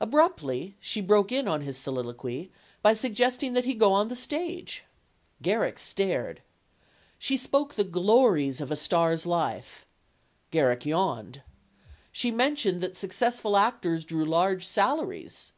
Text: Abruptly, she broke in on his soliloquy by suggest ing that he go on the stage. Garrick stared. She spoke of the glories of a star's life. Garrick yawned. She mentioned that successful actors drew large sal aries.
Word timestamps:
Abruptly, 0.00 0.74
she 0.80 1.02
broke 1.02 1.30
in 1.30 1.46
on 1.46 1.60
his 1.60 1.76
soliloquy 1.76 2.50
by 2.80 2.94
suggest 2.94 3.42
ing 3.42 3.52
that 3.52 3.66
he 3.66 3.74
go 3.74 3.92
on 3.92 4.08
the 4.08 4.16
stage. 4.16 4.84
Garrick 5.42 5.78
stared. 5.78 6.40
She 7.18 7.36
spoke 7.36 7.72
of 7.72 7.76
the 7.76 7.84
glories 7.84 8.62
of 8.62 8.70
a 8.70 8.74
star's 8.76 9.26
life. 9.26 9.84
Garrick 10.50 10.86
yawned. 10.86 11.42
She 12.10 12.30
mentioned 12.30 12.80
that 12.80 12.96
successful 12.96 13.54
actors 13.54 14.06
drew 14.06 14.24
large 14.24 14.66
sal 14.66 15.02
aries. 15.02 15.52